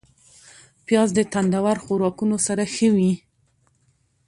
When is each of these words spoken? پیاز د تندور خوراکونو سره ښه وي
پیاز 0.85 1.09
د 1.15 1.19
تندور 1.33 1.77
خوراکونو 1.85 2.37
سره 2.47 2.63
ښه 2.73 2.87
وي 2.95 3.13